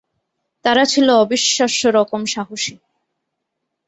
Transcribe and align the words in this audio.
তারা 0.65 0.83
ছিল 0.85 1.07
অবিশ্বাস্য 1.15 1.81
রকম 1.89 2.21
সাহসী। 2.25 2.75